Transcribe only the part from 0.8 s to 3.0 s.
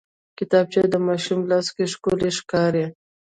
د ماشوم لاس کې ښکلي ښکاري